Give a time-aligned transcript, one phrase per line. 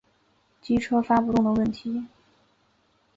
[0.59, 2.07] 机车发不动的问题